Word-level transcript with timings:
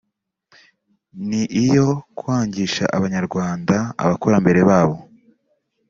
ni 1.27 1.41
iyo 1.63 1.87
kwangisha 2.17 2.83
Abanyarwanda 2.97 3.75
abakurambere 4.03 4.61
babo 4.69 4.97